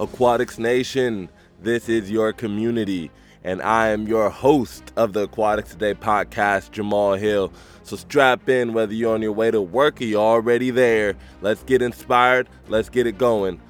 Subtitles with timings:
[0.00, 1.28] Aquatics Nation,
[1.60, 3.10] this is your community,
[3.42, 7.52] and I am your host of the Aquatics Today podcast, Jamal Hill.
[7.82, 11.16] So strap in whether you're on your way to work or you're already there.
[11.40, 13.60] Let's get inspired, let's get it going.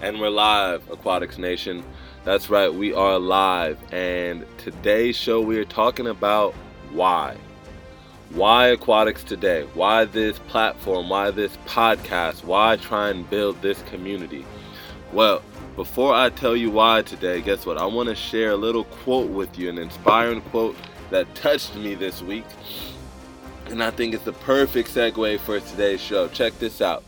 [0.00, 1.82] And we're live, Aquatics Nation.
[2.22, 6.54] That's right, we are live, and today's show we are talking about
[6.92, 7.36] why.
[8.34, 9.68] Why Aquatics Today?
[9.74, 11.10] Why this platform?
[11.10, 12.44] Why this podcast?
[12.44, 14.46] Why try and build this community?
[15.12, 15.42] Well,
[15.76, 17.76] before I tell you why today, guess what?
[17.76, 20.76] I want to share a little quote with you, an inspiring quote
[21.10, 22.46] that touched me this week.
[23.66, 26.28] And I think it's the perfect segue for today's show.
[26.28, 27.04] Check this out.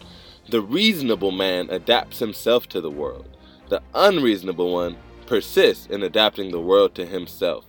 [0.50, 3.26] The reasonable man adapts himself to the world.
[3.70, 7.64] The unreasonable one persists in adapting the world to himself.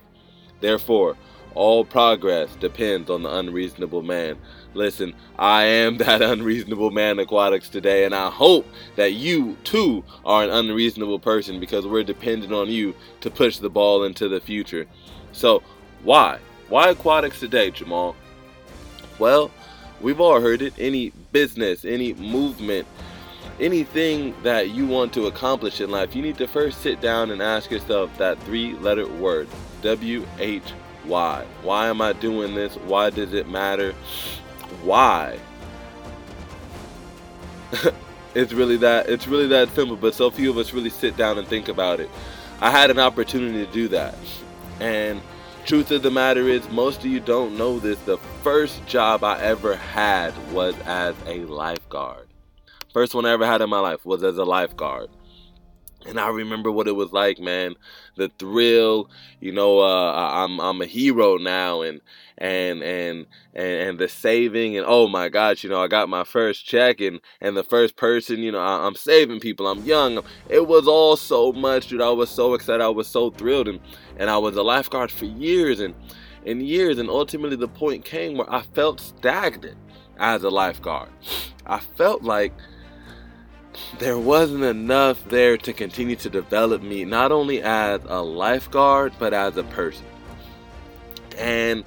[0.60, 1.16] Therefore,
[1.56, 4.36] all progress depends on the unreasonable man.
[4.74, 10.44] Listen, I am that unreasonable man aquatics today, and I hope that you too are
[10.44, 14.86] an unreasonable person because we're dependent on you to push the ball into the future.
[15.32, 15.62] So,
[16.04, 16.38] why?
[16.68, 18.14] Why aquatics today, Jamal?
[19.18, 19.50] Well,
[20.00, 20.74] we've all heard it.
[20.78, 22.86] Any business, any movement,
[23.58, 27.40] anything that you want to accomplish in life, you need to first sit down and
[27.40, 29.48] ask yourself that three letter word
[29.82, 30.72] W H
[31.06, 31.44] why?
[31.62, 32.74] Why am I doing this?
[32.76, 33.92] Why does it matter?
[34.82, 35.38] Why?
[38.34, 41.38] it's really that it's really that simple, but so few of us really sit down
[41.38, 42.10] and think about it.
[42.60, 44.16] I had an opportunity to do that.
[44.80, 45.20] And
[45.64, 47.98] truth of the matter is most of you don't know this.
[48.00, 52.28] The first job I ever had was as a lifeguard.
[52.92, 55.10] First one I ever had in my life was as a lifeguard
[56.06, 57.74] and I remember what it was like, man.
[58.16, 59.80] The thrill, you know.
[59.80, 62.00] Uh, I'm I'm a hero now, and
[62.38, 66.66] and and and the saving, and oh my gosh, you know, I got my first
[66.66, 69.66] check, and and the first person, you know, I, am saving people.
[69.66, 70.22] I'm young.
[70.48, 72.02] It was all so much, dude.
[72.02, 72.82] I was so excited.
[72.82, 73.80] I was so thrilled, and
[74.18, 75.94] and I was a lifeguard for years and
[76.44, 79.76] and years, and ultimately the point came where I felt stagnant
[80.18, 81.10] as a lifeguard.
[81.66, 82.52] I felt like
[83.98, 89.32] there wasn't enough there to continue to develop me, not only as a lifeguard, but
[89.32, 90.06] as a person.
[91.38, 91.84] And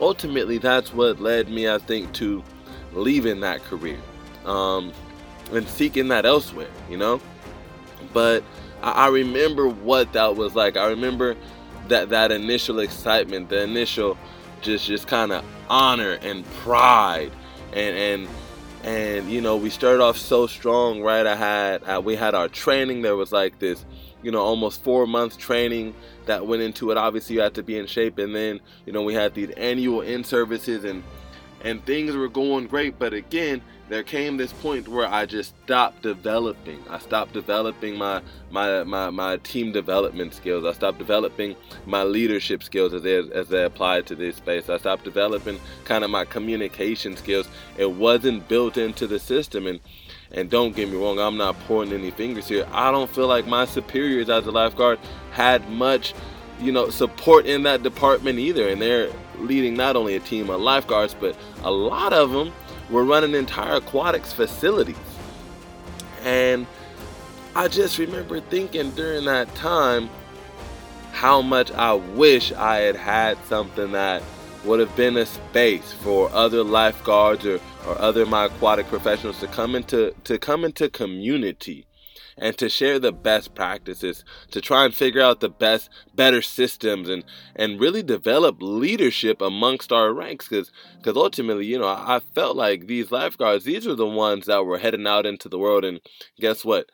[0.00, 2.42] ultimately, that's what led me, I think, to
[2.92, 3.98] leaving that career
[4.44, 4.92] um,
[5.52, 7.20] and seeking that elsewhere, you know?
[8.12, 8.42] But
[8.82, 10.76] I, I remember what that was like.
[10.76, 11.36] I remember
[11.88, 14.16] that, that initial excitement, the initial
[14.60, 17.30] just, just kind of honor and pride
[17.72, 18.28] and, and
[18.84, 21.26] and you know we started off so strong right?
[21.26, 23.84] I had we had our training there was like this
[24.22, 25.94] you know almost four months training
[26.26, 26.96] that went into it.
[26.96, 28.18] Obviously you had to be in shape.
[28.18, 31.02] And then you know we had these annual in services and
[31.62, 32.98] and things were going great.
[32.98, 36.78] But again there came this point where I just stopped developing.
[36.90, 40.64] I stopped developing my my my, my team development skills.
[40.64, 41.56] I stopped developing
[41.86, 44.68] my leadership skills as they as they applied to this space.
[44.68, 47.48] I stopped developing kind of my communication skills.
[47.76, 49.80] It wasn't built into the system and
[50.30, 52.66] and don't get me wrong, I'm not pointing any fingers here.
[52.70, 54.98] I don't feel like my superiors as a lifeguard
[55.30, 56.14] had much,
[56.60, 58.68] you know, support in that department either.
[58.68, 62.52] And they're leading not only a team of lifeguards, but a lot of them
[62.90, 64.96] were running entire aquatics facilities.
[66.22, 66.66] And
[67.54, 70.08] I just remember thinking during that time
[71.12, 74.22] how much I wish I had had something that
[74.64, 79.46] would have been a space for other lifeguards or, or other my aquatic professionals to
[79.46, 81.86] come into to come into community
[82.38, 87.08] and to share the best practices, to try and figure out the best, better systems
[87.08, 87.24] and,
[87.56, 90.48] and really develop leadership amongst our ranks.
[90.48, 90.70] Cause,
[91.02, 94.78] cause ultimately, you know, I felt like these lifeguards, these are the ones that were
[94.78, 95.84] heading out into the world.
[95.84, 96.00] And
[96.38, 96.86] guess what?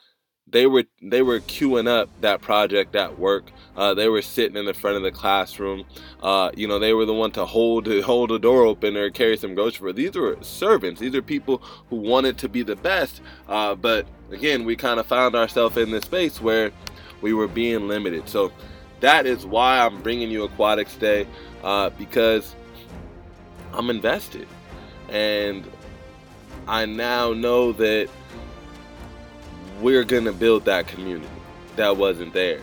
[0.47, 3.51] They were they were queuing up that project at work.
[3.77, 5.85] Uh, they were sitting in the front of the classroom.
[6.23, 9.37] Uh, you know, they were the one to hold hold the door open or carry
[9.37, 9.97] some groceries.
[9.97, 11.01] These were servants.
[11.01, 13.21] These are people who wanted to be the best.
[13.49, 16.71] Uh, but again, we kind of found ourselves in this space where
[17.23, 18.29] we were being limited.
[18.29, 18.53] So
[19.01, 21.27] that is why I'm bringing you Aquatics Today
[21.63, 22.55] uh, because
[23.73, 24.47] I'm invested,
[25.09, 25.65] and
[26.69, 28.09] I now know that
[29.85, 31.29] we're going to build that community
[31.77, 32.59] that wasn't there.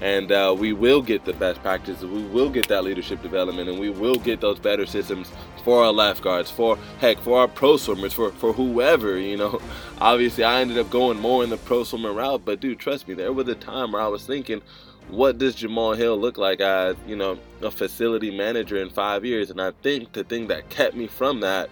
[0.00, 3.78] And uh, we will get the best practices, we will get that leadership development, and
[3.80, 5.30] we will get those better systems
[5.64, 9.60] for our lifeguards, for heck, for our pro swimmers, for, for whoever, you know.
[10.00, 13.14] Obviously, I ended up going more in the pro swimmer route, but dude, trust me,
[13.14, 14.62] there was a time where I was thinking,
[15.08, 19.50] what does Jamal Hill look like as, you know, a facility manager in five years?
[19.50, 21.68] And I think the thing that kept me from that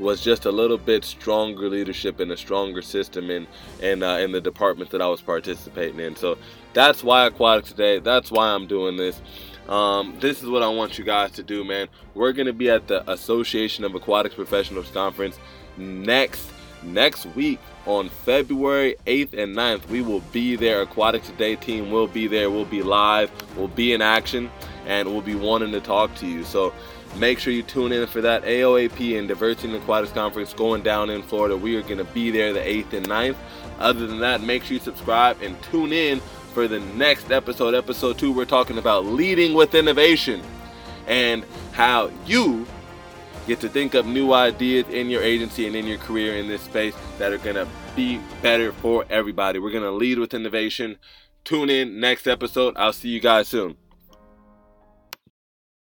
[0.00, 3.46] was just a little bit stronger leadership and a stronger system in
[3.80, 6.16] in uh, in the department that I was participating in.
[6.16, 6.38] So
[6.72, 7.98] that's why aquatics today.
[7.98, 9.20] That's why I'm doing this.
[9.68, 11.88] Um, this is what I want you guys to do, man.
[12.14, 15.38] We're gonna be at the Association of Aquatics Professionals conference
[15.76, 16.50] next
[16.82, 19.86] next week on February 8th and 9th.
[19.88, 20.82] We will be there.
[20.82, 22.50] Aquatics Today team will be there.
[22.50, 23.30] We'll be live.
[23.56, 24.50] We'll be in action,
[24.86, 26.44] and we'll be wanting to talk to you.
[26.44, 26.72] So
[27.16, 31.10] make sure you tune in for that AOAP and Diversity in Aquatics Conference going down
[31.10, 31.56] in Florida.
[31.56, 33.36] We are going to be there the 8th and 9th.
[33.78, 36.20] Other than that, make sure you subscribe and tune in
[36.54, 37.74] for the next episode.
[37.74, 40.42] Episode 2, we're talking about leading with innovation
[41.06, 42.66] and how you
[43.46, 46.62] get to think up new ideas in your agency and in your career in this
[46.62, 47.66] space that are going to
[47.96, 49.58] be better for everybody.
[49.58, 50.98] We're going to lead with innovation.
[51.44, 52.76] Tune in next episode.
[52.76, 53.79] I'll see you guys soon.